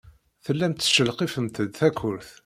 [0.43, 2.29] Tellamt tettcelqifemt-d takurt.